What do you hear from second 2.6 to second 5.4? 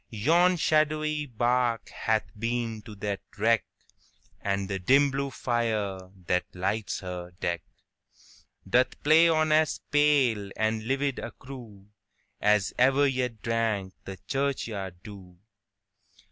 to that wreck, And the dim blue